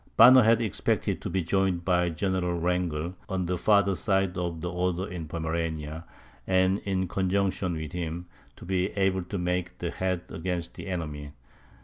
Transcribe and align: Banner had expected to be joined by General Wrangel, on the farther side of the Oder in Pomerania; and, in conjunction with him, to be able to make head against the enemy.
Banner 0.17 0.41
had 0.41 0.61
expected 0.61 1.21
to 1.21 1.29
be 1.29 1.43
joined 1.43 1.85
by 1.85 2.09
General 2.09 2.59
Wrangel, 2.59 3.13
on 3.29 3.45
the 3.45 3.55
farther 3.55 3.95
side 3.95 4.35
of 4.35 4.61
the 4.61 4.71
Oder 4.73 5.07
in 5.07 5.27
Pomerania; 5.27 6.05
and, 6.47 6.79
in 6.79 7.07
conjunction 7.07 7.75
with 7.75 7.91
him, 7.91 8.25
to 8.55 8.65
be 8.65 8.87
able 8.93 9.21
to 9.21 9.37
make 9.37 9.79
head 9.79 10.21
against 10.29 10.73
the 10.73 10.87
enemy. 10.87 11.33